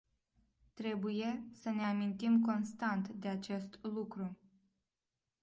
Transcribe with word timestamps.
Trebuie 0.73 1.43
să 1.61 1.69
ne 1.69 1.83
amintim 1.85 2.41
constant 2.41 3.07
de 3.07 3.27
acest 3.27 3.79
lucru. 3.81 4.37